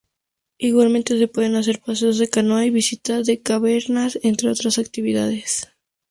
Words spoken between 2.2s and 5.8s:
en canoa y visita de cavernas entre otras actividades.